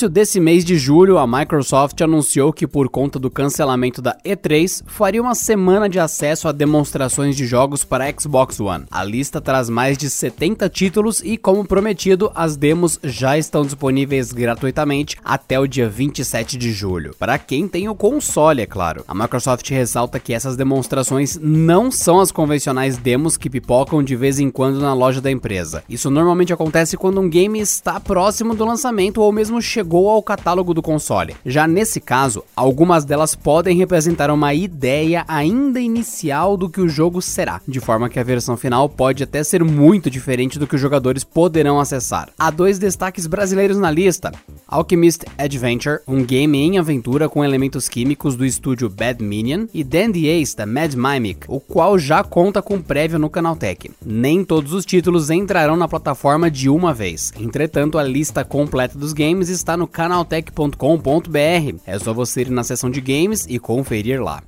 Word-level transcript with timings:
Início 0.00 0.08
desse 0.08 0.40
mês 0.40 0.64
de 0.64 0.78
julho, 0.78 1.18
a 1.18 1.26
Microsoft 1.26 2.00
anunciou 2.00 2.54
que, 2.54 2.66
por 2.66 2.88
conta 2.88 3.18
do 3.18 3.30
cancelamento 3.30 4.00
da 4.00 4.16
E3, 4.24 4.82
faria 4.86 5.20
uma 5.20 5.34
semana 5.34 5.90
de 5.90 5.98
acesso 5.98 6.48
a 6.48 6.52
demonstrações 6.52 7.36
de 7.36 7.44
jogos 7.44 7.84
para 7.84 8.10
Xbox 8.18 8.58
One. 8.60 8.86
A 8.90 9.04
lista 9.04 9.42
traz 9.42 9.68
mais 9.68 9.98
de 9.98 10.08
70 10.08 10.68
títulos 10.70 11.20
e, 11.22 11.36
como 11.36 11.66
prometido, 11.66 12.32
as 12.34 12.56
demos 12.56 12.98
já 13.04 13.36
estão 13.36 13.62
disponíveis 13.62 14.32
gratuitamente 14.32 15.16
até 15.22 15.60
o 15.60 15.66
dia 15.66 15.88
27 15.88 16.56
de 16.56 16.72
julho. 16.72 17.14
Para 17.18 17.38
quem 17.38 17.68
tem 17.68 17.86
o 17.86 17.94
console, 17.94 18.62
é 18.62 18.66
claro. 18.66 19.04
A 19.06 19.14
Microsoft 19.14 19.68
ressalta 19.68 20.18
que 20.18 20.32
essas 20.32 20.56
demonstrações 20.56 21.38
não 21.42 21.90
são 21.90 22.20
as 22.20 22.32
convencionais 22.32 22.96
demos 22.96 23.36
que 23.36 23.50
pipocam 23.50 24.02
de 24.02 24.16
vez 24.16 24.38
em 24.38 24.50
quando 24.50 24.80
na 24.80 24.94
loja 24.94 25.20
da 25.20 25.30
empresa. 25.30 25.84
Isso 25.88 26.10
normalmente 26.10 26.54
acontece 26.54 26.96
quando 26.96 27.20
um 27.20 27.28
game 27.28 27.60
está 27.60 28.00
próximo 28.00 28.54
do 28.54 28.64
lançamento 28.64 29.20
ou 29.20 29.30
mesmo 29.30 29.50
mesmo 29.50 29.60
chegou 29.90 30.08
ao 30.08 30.22
catálogo 30.22 30.72
do 30.72 30.80
console. 30.80 31.34
Já 31.44 31.66
nesse 31.66 32.00
caso, 32.00 32.44
algumas 32.54 33.04
delas 33.04 33.34
podem 33.34 33.76
representar 33.76 34.30
uma 34.30 34.54
ideia 34.54 35.24
ainda 35.26 35.80
inicial 35.80 36.56
do 36.56 36.70
que 36.70 36.80
o 36.80 36.88
jogo 36.88 37.20
será, 37.20 37.60
de 37.66 37.80
forma 37.80 38.08
que 38.08 38.20
a 38.20 38.22
versão 38.22 38.56
final 38.56 38.88
pode 38.88 39.24
até 39.24 39.42
ser 39.42 39.64
muito 39.64 40.08
diferente 40.08 40.60
do 40.60 40.66
que 40.66 40.76
os 40.76 40.80
jogadores 40.80 41.24
poderão 41.24 41.80
acessar. 41.80 42.28
Há 42.38 42.52
dois 42.52 42.78
destaques 42.78 43.26
brasileiros 43.26 43.78
na 43.78 43.90
lista: 43.90 44.30
Alchemist 44.68 45.24
Adventure, 45.36 45.98
um 46.06 46.24
game 46.24 46.56
em 46.56 46.78
aventura 46.78 47.28
com 47.28 47.44
elementos 47.44 47.88
químicos 47.88 48.36
do 48.36 48.46
estúdio 48.46 48.88
Bad 48.88 49.20
Minion, 49.20 49.66
e 49.74 49.82
Dandy 49.82 50.28
Ace 50.28 50.56
da 50.56 50.66
Mad 50.66 50.94
Mimic, 50.94 51.46
o 51.48 51.58
qual 51.58 51.98
já 51.98 52.22
conta 52.22 52.62
com 52.62 52.80
prévio 52.80 53.18
no 53.18 53.28
Canaltech. 53.28 53.90
Nem 54.06 54.44
todos 54.44 54.72
os 54.72 54.86
títulos 54.86 55.30
entrarão 55.30 55.76
na 55.76 55.88
plataforma 55.88 56.48
de 56.48 56.68
uma 56.68 56.94
vez. 56.94 57.32
Entretanto, 57.40 57.98
a 57.98 58.04
lista 58.04 58.44
completa 58.44 58.96
dos 58.96 59.12
games 59.12 59.48
está 59.48 59.79
no 59.80 59.88
canaltech.com.br. 59.88 61.80
É 61.86 61.98
só 61.98 62.12
você 62.12 62.42
ir 62.42 62.50
na 62.50 62.62
seção 62.62 62.90
de 62.90 63.00
games 63.00 63.46
e 63.48 63.58
conferir 63.58 64.22
lá. 64.22 64.42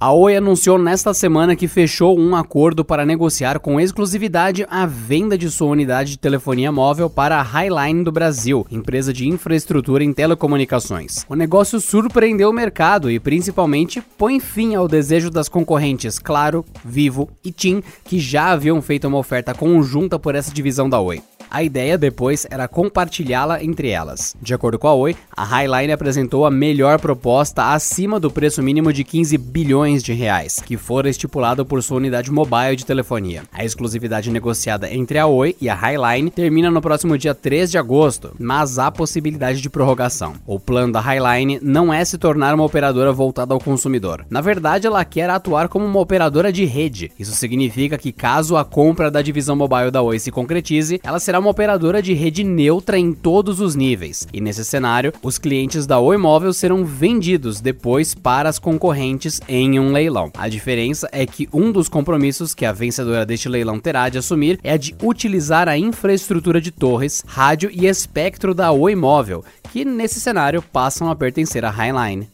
A 0.00 0.12
Oi 0.12 0.36
anunciou 0.36 0.76
nesta 0.76 1.14
semana 1.14 1.56
que 1.56 1.68
fechou 1.68 2.18
um 2.18 2.36
acordo 2.36 2.84
para 2.84 3.06
negociar 3.06 3.58
com 3.58 3.80
exclusividade 3.80 4.66
a 4.68 4.84
venda 4.84 5.38
de 5.38 5.50
sua 5.50 5.68
unidade 5.68 6.10
de 6.10 6.18
telefonia 6.18 6.70
móvel 6.70 7.08
para 7.08 7.38
a 7.38 7.42
Highline 7.42 8.04
do 8.04 8.12
Brasil, 8.12 8.66
empresa 8.70 9.12
de 9.14 9.26
infraestrutura 9.26 10.04
em 10.04 10.12
telecomunicações. 10.12 11.24
O 11.28 11.34
negócio 11.34 11.80
surpreendeu 11.80 12.50
o 12.50 12.52
mercado 12.52 13.10
e 13.10 13.18
principalmente 13.18 14.02
põe 14.18 14.40
fim 14.40 14.74
ao 14.74 14.88
desejo 14.88 15.30
das 15.30 15.48
concorrentes 15.48 16.18
Claro, 16.18 16.64
Vivo 16.84 17.30
e 17.42 17.50
TIM, 17.50 17.82
que 18.04 18.18
já 18.18 18.50
haviam 18.50 18.82
feito 18.82 19.08
uma 19.08 19.18
oferta 19.18 19.54
conjunta 19.54 20.18
por 20.18 20.34
essa 20.34 20.52
divisão 20.52 20.86
da 20.88 21.00
Oi. 21.00 21.22
A 21.54 21.62
ideia 21.62 21.96
depois 21.96 22.44
era 22.50 22.66
compartilhá-la 22.66 23.62
entre 23.62 23.88
elas. 23.88 24.34
De 24.42 24.52
acordo 24.52 24.76
com 24.76 24.88
a 24.88 24.94
Oi, 24.94 25.14
a 25.36 25.44
Highline 25.44 25.92
apresentou 25.92 26.44
a 26.44 26.50
melhor 26.50 26.98
proposta 26.98 27.72
acima 27.72 28.18
do 28.18 28.28
preço 28.28 28.60
mínimo 28.60 28.92
de 28.92 29.04
15 29.04 29.38
bilhões 29.38 30.02
de 30.02 30.12
reais, 30.12 30.58
que 30.58 30.76
fora 30.76 31.08
estipulado 31.08 31.64
por 31.64 31.80
sua 31.80 31.98
unidade 31.98 32.28
mobile 32.28 32.74
de 32.74 32.84
telefonia. 32.84 33.44
A 33.52 33.64
exclusividade 33.64 34.32
negociada 34.32 34.92
entre 34.92 35.16
a 35.16 35.28
Oi 35.28 35.54
e 35.60 35.68
a 35.68 35.76
Highline 35.76 36.28
termina 36.28 36.72
no 36.72 36.82
próximo 36.82 37.16
dia 37.16 37.36
3 37.36 37.70
de 37.70 37.78
agosto, 37.78 38.32
mas 38.36 38.76
há 38.76 38.90
possibilidade 38.90 39.60
de 39.60 39.70
prorrogação. 39.70 40.32
O 40.44 40.58
plano 40.58 40.94
da 40.94 41.00
Highline 41.00 41.60
não 41.62 41.94
é 41.94 42.04
se 42.04 42.18
tornar 42.18 42.52
uma 42.52 42.64
operadora 42.64 43.12
voltada 43.12 43.54
ao 43.54 43.60
consumidor. 43.60 44.26
Na 44.28 44.40
verdade, 44.40 44.88
ela 44.88 45.04
quer 45.04 45.30
atuar 45.30 45.68
como 45.68 45.86
uma 45.86 46.00
operadora 46.00 46.52
de 46.52 46.64
rede. 46.64 47.12
Isso 47.16 47.30
significa 47.30 47.96
que 47.96 48.10
caso 48.10 48.56
a 48.56 48.64
compra 48.64 49.08
da 49.08 49.22
divisão 49.22 49.54
mobile 49.54 49.92
da 49.92 50.02
Oi 50.02 50.18
se 50.18 50.32
concretize, 50.32 51.00
ela 51.04 51.20
será 51.20 51.43
uma 51.44 51.50
operadora 51.50 52.00
de 52.00 52.14
rede 52.14 52.42
neutra 52.42 52.98
em 52.98 53.12
todos 53.12 53.60
os 53.60 53.74
níveis. 53.74 54.26
E 54.32 54.40
nesse 54.40 54.64
cenário, 54.64 55.12
os 55.22 55.36
clientes 55.36 55.86
da 55.86 55.98
Oi 55.98 56.16
Móvel 56.16 56.54
serão 56.54 56.86
vendidos 56.86 57.60
depois 57.60 58.14
para 58.14 58.48
as 58.48 58.58
concorrentes 58.58 59.42
em 59.46 59.78
um 59.78 59.92
leilão. 59.92 60.32
A 60.38 60.48
diferença 60.48 61.06
é 61.12 61.26
que 61.26 61.46
um 61.52 61.70
dos 61.70 61.86
compromissos 61.86 62.54
que 62.54 62.64
a 62.64 62.72
vencedora 62.72 63.26
deste 63.26 63.46
leilão 63.46 63.78
terá 63.78 64.08
de 64.08 64.16
assumir 64.16 64.58
é 64.64 64.72
a 64.72 64.78
de 64.78 64.96
utilizar 65.02 65.68
a 65.68 65.76
infraestrutura 65.76 66.62
de 66.62 66.70
torres, 66.70 67.22
rádio 67.26 67.68
e 67.70 67.86
espectro 67.86 68.54
da 68.54 68.72
Oi 68.72 68.94
Móvel, 68.94 69.44
que 69.70 69.84
nesse 69.84 70.20
cenário 70.20 70.62
passam 70.62 71.10
a 71.10 71.16
pertencer 71.16 71.62
à 71.62 71.70
Highline. 71.70 72.26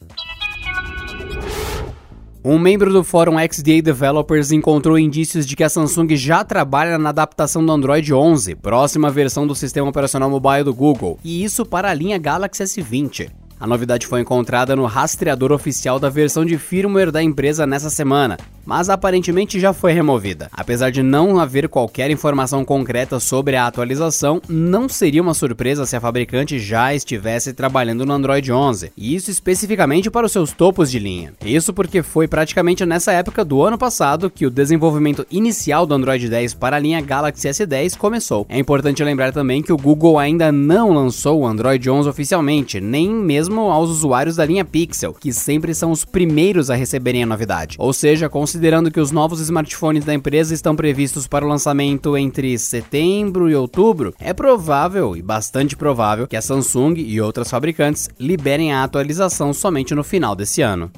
Um 2.42 2.58
membro 2.58 2.90
do 2.90 3.04
fórum 3.04 3.34
XDA 3.38 3.82
Developers 3.82 4.50
encontrou 4.50 4.98
indícios 4.98 5.44
de 5.44 5.54
que 5.54 5.62
a 5.62 5.68
Samsung 5.68 6.16
já 6.16 6.42
trabalha 6.42 6.96
na 6.96 7.10
adaptação 7.10 7.64
do 7.64 7.70
Android 7.70 8.14
11, 8.14 8.54
próxima 8.54 9.10
versão 9.10 9.46
do 9.46 9.54
sistema 9.54 9.90
operacional 9.90 10.30
mobile 10.30 10.64
do 10.64 10.72
Google, 10.72 11.18
e 11.22 11.44
isso 11.44 11.66
para 11.66 11.90
a 11.90 11.94
linha 11.94 12.16
Galaxy 12.16 12.62
S20. 12.62 13.30
A 13.60 13.66
novidade 13.66 14.06
foi 14.06 14.22
encontrada 14.22 14.74
no 14.74 14.86
rastreador 14.86 15.52
oficial 15.52 16.00
da 16.00 16.08
versão 16.08 16.42
de 16.46 16.56
firmware 16.56 17.12
da 17.12 17.22
empresa 17.22 17.66
nessa 17.66 17.90
semana, 17.90 18.38
mas 18.64 18.88
aparentemente 18.88 19.58
já 19.58 19.72
foi 19.72 19.92
removida. 19.92 20.48
Apesar 20.52 20.90
de 20.90 21.02
não 21.02 21.38
haver 21.38 21.68
qualquer 21.68 22.10
informação 22.10 22.64
concreta 22.64 23.18
sobre 23.18 23.56
a 23.56 23.66
atualização, 23.66 24.40
não 24.48 24.88
seria 24.88 25.22
uma 25.22 25.34
surpresa 25.34 25.86
se 25.86 25.96
a 25.96 26.00
fabricante 26.00 26.58
já 26.58 26.94
estivesse 26.94 27.52
trabalhando 27.52 28.06
no 28.06 28.12
Android 28.12 28.52
11, 28.52 28.92
e 28.96 29.14
isso 29.14 29.30
especificamente 29.30 30.10
para 30.10 30.26
os 30.26 30.32
seus 30.32 30.52
topos 30.52 30.90
de 30.90 30.98
linha. 30.98 31.32
Isso 31.44 31.72
porque 31.72 32.02
foi 32.02 32.28
praticamente 32.28 32.86
nessa 32.86 33.12
época 33.12 33.44
do 33.44 33.62
ano 33.62 33.76
passado 33.76 34.30
que 34.30 34.46
o 34.46 34.50
desenvolvimento 34.50 35.26
inicial 35.30 35.84
do 35.84 35.94
Android 35.94 36.28
10 36.28 36.54
para 36.54 36.76
a 36.76 36.80
linha 36.80 37.00
Galaxy 37.00 37.48
S10 37.48 37.96
começou. 37.96 38.46
É 38.48 38.58
importante 38.58 39.02
lembrar 39.02 39.32
também 39.32 39.62
que 39.62 39.72
o 39.72 39.76
Google 39.76 40.18
ainda 40.18 40.52
não 40.52 40.92
lançou 40.92 41.40
o 41.40 41.46
Android 41.46 41.90
11 41.90 42.08
oficialmente, 42.08 42.80
nem 42.80 43.10
mesmo 43.10 43.62
aos 43.62 43.90
usuários 43.90 44.36
da 44.36 44.44
linha 44.44 44.64
Pixel, 44.64 45.14
que 45.14 45.32
sempre 45.32 45.74
são 45.74 45.90
os 45.90 46.04
primeiros 46.04 46.70
a 46.70 46.74
receberem 46.74 47.22
a 47.22 47.26
novidade. 47.26 47.76
Ou 47.78 47.92
seja, 47.92 48.28
considerando 48.28 48.49
considerando 48.50 48.90
que 48.90 48.98
os 48.98 49.12
novos 49.12 49.38
smartphones 49.38 50.04
da 50.04 50.12
empresa 50.12 50.52
estão 50.52 50.74
previstos 50.74 51.28
para 51.28 51.44
o 51.44 51.48
lançamento 51.48 52.16
entre 52.16 52.58
setembro 52.58 53.48
e 53.48 53.54
outubro, 53.54 54.12
é 54.18 54.32
provável 54.32 55.16
e 55.16 55.22
bastante 55.22 55.76
provável 55.76 56.26
que 56.26 56.36
a 56.36 56.42
Samsung 56.42 56.94
e 56.96 57.20
outras 57.20 57.48
fabricantes 57.48 58.08
liberem 58.18 58.72
a 58.72 58.82
atualização 58.82 59.52
somente 59.52 59.94
no 59.94 60.02
final 60.02 60.34
desse 60.34 60.62
ano. 60.62 60.90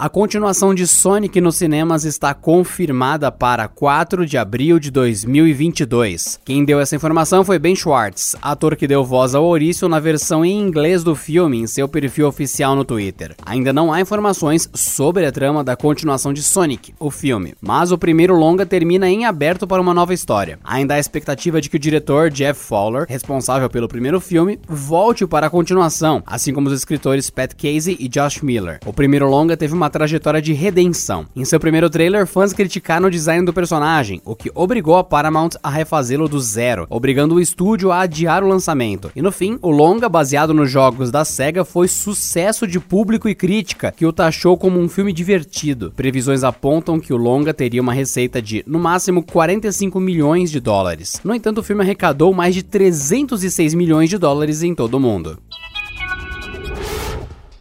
A 0.00 0.08
continuação 0.08 0.72
de 0.72 0.86
Sonic 0.86 1.40
nos 1.40 1.56
cinemas 1.56 2.04
está 2.04 2.32
confirmada 2.32 3.32
para 3.32 3.66
4 3.66 4.24
de 4.24 4.38
abril 4.38 4.78
de 4.78 4.92
2022. 4.92 6.38
Quem 6.44 6.64
deu 6.64 6.78
essa 6.78 6.94
informação 6.94 7.44
foi 7.44 7.58
Ben 7.58 7.74
Schwartz, 7.74 8.36
ator 8.40 8.76
que 8.76 8.86
deu 8.86 9.04
voz 9.04 9.34
ao 9.34 9.44
Ouriço 9.44 9.88
na 9.88 9.98
versão 9.98 10.44
em 10.44 10.56
inglês 10.60 11.02
do 11.02 11.16
filme 11.16 11.58
em 11.58 11.66
seu 11.66 11.88
perfil 11.88 12.28
oficial 12.28 12.76
no 12.76 12.84
Twitter. 12.84 13.34
Ainda 13.44 13.72
não 13.72 13.92
há 13.92 14.00
informações 14.00 14.70
sobre 14.72 15.26
a 15.26 15.32
trama 15.32 15.64
da 15.64 15.74
continuação 15.74 16.32
de 16.32 16.44
Sonic, 16.44 16.94
o 17.00 17.10
filme, 17.10 17.54
mas 17.60 17.90
o 17.90 17.98
primeiro 17.98 18.36
longa 18.36 18.64
termina 18.64 19.10
em 19.10 19.26
aberto 19.26 19.66
para 19.66 19.82
uma 19.82 19.92
nova 19.92 20.14
história. 20.14 20.60
Ainda 20.62 20.94
há 20.94 20.98
a 20.98 21.00
expectativa 21.00 21.60
de 21.60 21.68
que 21.68 21.76
o 21.76 21.80
diretor 21.80 22.30
Jeff 22.30 22.60
Fowler, 22.60 23.04
responsável 23.08 23.68
pelo 23.68 23.88
primeiro 23.88 24.20
filme, 24.20 24.60
volte 24.68 25.26
para 25.26 25.48
a 25.48 25.50
continuação, 25.50 26.22
assim 26.24 26.54
como 26.54 26.68
os 26.68 26.74
escritores 26.74 27.30
Pat 27.30 27.52
Casey 27.54 27.96
e 27.98 28.06
Josh 28.06 28.42
Miller. 28.42 28.78
O 28.86 28.92
primeiro 28.92 29.28
longa 29.28 29.56
teve 29.56 29.74
uma 29.74 29.87
uma 29.88 29.90
trajetória 29.90 30.42
de 30.42 30.52
redenção. 30.52 31.26
Em 31.34 31.46
seu 31.46 31.58
primeiro 31.58 31.88
trailer, 31.88 32.26
fãs 32.26 32.52
criticaram 32.52 33.08
o 33.08 33.10
design 33.10 33.44
do 33.46 33.54
personagem, 33.54 34.20
o 34.22 34.36
que 34.36 34.50
obrigou 34.54 34.96
a 34.96 35.04
Paramount 35.04 35.50
a 35.62 35.70
refazê-lo 35.70 36.28
do 36.28 36.38
zero, 36.38 36.86
obrigando 36.90 37.36
o 37.36 37.40
estúdio 37.40 37.90
a 37.90 38.02
adiar 38.02 38.44
o 38.44 38.48
lançamento. 38.48 39.10
E 39.16 39.22
no 39.22 39.32
fim, 39.32 39.58
o 39.62 39.70
longa, 39.70 40.06
baseado 40.06 40.52
nos 40.52 40.70
jogos 40.70 41.10
da 41.10 41.24
SEGA, 41.24 41.64
foi 41.64 41.88
sucesso 41.88 42.66
de 42.66 42.78
público 42.78 43.28
e 43.28 43.34
crítica, 43.34 43.90
que 43.90 44.04
o 44.04 44.12
taxou 44.12 44.58
como 44.58 44.78
um 44.78 44.88
filme 44.88 45.12
divertido. 45.12 45.90
Previsões 45.96 46.44
apontam 46.44 47.00
que 47.00 47.14
o 47.14 47.16
longa 47.16 47.54
teria 47.54 47.80
uma 47.80 47.94
receita 47.94 48.42
de, 48.42 48.62
no 48.66 48.78
máximo, 48.78 49.22
45 49.22 49.98
milhões 49.98 50.50
de 50.50 50.60
dólares. 50.60 51.18
No 51.24 51.34
entanto, 51.34 51.58
o 51.58 51.62
filme 51.62 51.82
arrecadou 51.82 52.34
mais 52.34 52.54
de 52.54 52.62
306 52.62 53.72
milhões 53.72 54.10
de 54.10 54.18
dólares 54.18 54.62
em 54.62 54.74
todo 54.74 54.94
o 54.94 55.00
mundo. 55.00 55.38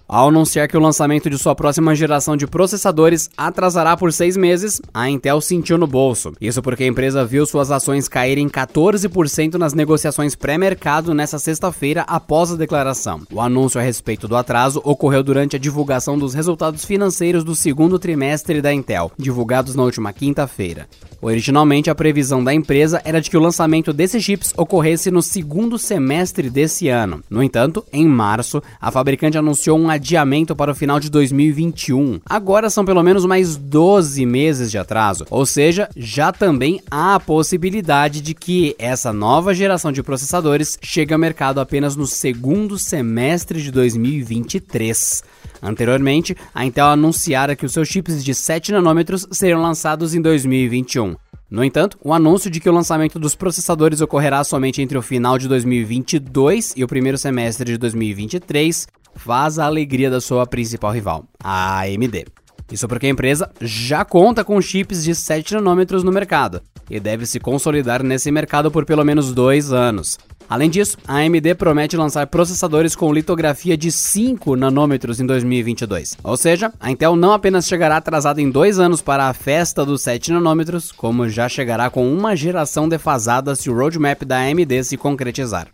Ao 0.09 0.29
anunciar 0.29 0.69
que 0.69 0.77
o 0.77 0.79
lançamento 0.79 1.29
de 1.29 1.37
sua 1.37 1.53
próxima 1.53 1.93
geração 1.93 2.37
de 2.37 2.47
processadores 2.47 3.29
atrasará 3.35 3.97
por 3.97 4.13
seis 4.13 4.37
meses, 4.37 4.81
a 4.93 5.09
Intel 5.09 5.41
sentiu 5.41 5.77
no 5.77 5.85
bolso. 5.85 6.31
Isso 6.39 6.61
porque 6.61 6.85
a 6.85 6.87
empresa 6.87 7.25
viu 7.25 7.45
suas 7.45 7.71
ações 7.71 8.07
caírem 8.07 8.47
14% 8.47 9.55
nas 9.55 9.73
negociações 9.73 10.33
pré-mercado 10.33 11.13
nesta 11.13 11.37
sexta-feira 11.37 12.05
após 12.07 12.53
a 12.53 12.55
declaração. 12.55 13.19
O 13.29 13.41
anúncio 13.41 13.81
a 13.81 13.83
respeito 13.83 14.29
do 14.29 14.37
atraso 14.37 14.79
ocorreu 14.85 15.21
durante 15.21 15.57
a 15.57 15.59
divulgação 15.59 16.17
dos 16.17 16.33
resultados 16.33 16.85
financeiros 16.85 17.43
do 17.43 17.53
segundo 17.53 17.99
trimestre 17.99 18.61
da 18.61 18.73
Intel, 18.73 19.11
divulgados 19.17 19.75
na 19.75 19.83
última 19.83 20.13
quinta-feira. 20.13 20.87
Originalmente, 21.21 21.89
a 21.89 21.95
previsão 21.95 22.43
da 22.43 22.53
empresa 22.53 23.01
era 23.03 23.19
de 23.19 23.29
que 23.29 23.35
o 23.35 23.41
lançamento 23.41 23.91
desses 23.91 24.23
chips 24.23 24.53
ocorresse 24.55 25.09
no 25.09 25.21
segundo 25.21 25.77
semestre 25.77 26.49
desse 26.49 26.89
ano. 26.89 27.23
No 27.29 27.41
entanto, 27.41 27.83
em 27.91 28.07
março, 28.07 28.61
a 28.79 28.91
fabricante 28.91 29.37
anunciou 29.37 29.79
um 29.79 29.89
adiamento 29.97 30.55
para 30.55 30.71
o 30.71 30.75
final 30.75 30.99
de 30.99 31.09
2021. 31.09 32.21
Agora 32.25 32.69
são 32.69 32.85
pelo 32.85 33.03
menos 33.03 33.25
mais 33.25 33.57
12 33.57 34.25
meses 34.25 34.71
de 34.71 34.77
atraso, 34.77 35.25
ou 35.29 35.45
seja, 35.45 35.89
já 35.95 36.31
também 36.31 36.81
há 36.89 37.15
a 37.15 37.19
possibilidade 37.19 38.21
de 38.21 38.33
que 38.33 38.75
essa 38.79 39.11
nova 39.11 39.53
geração 39.53 39.91
de 39.91 40.01
processadores 40.01 40.77
chegue 40.81 41.13
ao 41.13 41.19
mercado 41.19 41.59
apenas 41.59 41.95
no 41.95 42.07
segundo 42.07 42.77
semestre 42.77 43.61
de 43.61 43.71
2023. 43.71 45.23
Anteriormente, 45.61 46.37
a 46.53 46.65
Intel 46.65 46.87
anunciara 46.87 47.55
que 47.55 47.65
os 47.65 47.73
seus 47.73 47.87
chips 47.87 48.23
de 48.23 48.33
7 48.33 48.71
nanômetros 48.71 49.27
seriam 49.31 49.61
lançados 49.61 50.13
em 50.13 50.21
2021. 50.21 51.15
No 51.49 51.63
entanto, 51.63 51.97
o 52.03 52.13
anúncio 52.13 52.51
de 52.51 52.59
que 52.59 52.69
o 52.69 52.73
lançamento 52.73 53.17
dos 53.17 53.33
processadores 53.33 54.01
ocorrerá 54.01 54.43
somente 54.43 54.81
entre 54.81 54.97
o 54.97 55.01
final 55.01 55.37
de 55.37 55.47
2022 55.47 56.73
e 56.75 56.83
o 56.83 56.87
primeiro 56.89 57.17
semestre 57.17 57.71
de 57.71 57.77
2023 57.77 58.85
faz 59.17 59.59
a 59.59 59.65
alegria 59.65 60.09
da 60.09 60.21
sua 60.21 60.45
principal 60.45 60.91
rival, 60.91 61.25
a 61.43 61.81
AMD. 61.81 62.25
Isso 62.71 62.87
porque 62.87 63.07
a 63.07 63.09
empresa 63.09 63.49
já 63.61 64.03
conta 64.03 64.43
com 64.43 64.61
chips 64.61 65.03
de 65.03 65.15
7 65.15 65.55
nanômetros 65.55 66.03
no 66.03 66.11
mercado 66.11 66.61
e 66.89 66.99
deve 66.99 67.25
se 67.25 67.39
consolidar 67.39 68.03
nesse 68.03 68.31
mercado 68.31 68.69
por 68.69 68.85
pelo 68.85 69.03
menos 69.03 69.33
dois 69.33 69.71
anos. 69.71 70.17
Além 70.49 70.69
disso, 70.69 70.97
a 71.05 71.17
AMD 71.17 71.55
promete 71.55 71.97
lançar 71.97 72.25
processadores 72.27 72.95
com 72.95 73.13
litografia 73.13 73.75
de 73.77 73.91
5 73.91 74.55
nanômetros 74.55 75.19
em 75.19 75.25
2022. 75.25 76.17
Ou 76.23 76.37
seja, 76.37 76.71
a 76.79 76.89
Intel 76.89 77.17
não 77.17 77.33
apenas 77.33 77.67
chegará 77.67 77.97
atrasada 77.97 78.41
em 78.41 78.49
dois 78.49 78.79
anos 78.79 79.01
para 79.01 79.27
a 79.27 79.33
festa 79.33 79.85
dos 79.85 80.01
7 80.01 80.31
nanômetros, 80.31 80.91
como 80.91 81.27
já 81.27 81.49
chegará 81.49 81.89
com 81.89 82.09
uma 82.09 82.35
geração 82.35 82.87
defasada 82.87 83.55
se 83.55 83.69
o 83.69 83.75
roadmap 83.75 84.23
da 84.23 84.37
AMD 84.37 84.85
se 84.85 84.95
concretizar. 84.95 85.67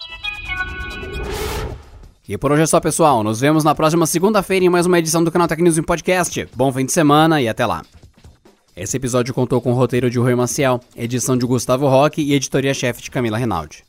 E 2.27 2.37
por 2.37 2.51
hoje 2.51 2.63
é 2.63 2.65
só, 2.65 2.79
pessoal. 2.79 3.21
Nos 3.21 3.41
vemos 3.41 3.63
na 3.63 3.75
próxima 3.75 4.05
segunda-feira 4.05 4.63
em 4.63 4.69
mais 4.69 4.85
uma 4.85 4.97
edição 4.97 5.23
do 5.23 5.31
canal 5.31 5.47
Tech 5.47 5.61
News 5.61 5.77
em 5.77 5.83
Podcast. 5.83 6.47
Bom 6.55 6.71
fim 6.71 6.85
de 6.85 6.91
semana 6.93 7.41
e 7.41 7.49
até 7.49 7.65
lá. 7.65 7.83
Esse 8.75 8.95
episódio 8.97 9.33
contou 9.33 9.61
com 9.61 9.71
o 9.71 9.75
roteiro 9.75 10.09
de 10.09 10.17
Rui 10.17 10.33
Maciel, 10.33 10.79
edição 10.95 11.37
de 11.37 11.45
Gustavo 11.45 11.87
Roque 11.87 12.21
e 12.21 12.33
editoria-chefe 12.33 13.01
de 13.03 13.11
Camila 13.11 13.37
Reinaldi. 13.37 13.83